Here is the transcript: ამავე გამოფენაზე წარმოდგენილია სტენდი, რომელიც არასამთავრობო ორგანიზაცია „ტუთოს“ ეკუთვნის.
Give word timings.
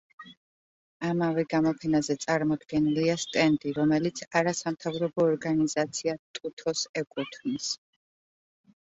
ამავე 1.09 1.43
გამოფენაზე 1.53 2.15
წარმოდგენილია 2.23 3.19
სტენდი, 3.25 3.75
რომელიც 3.77 4.25
არასამთავრობო 4.43 5.29
ორგანიზაცია 5.31 6.19
„ტუთოს“ 6.41 6.87
ეკუთვნის. 7.07 7.75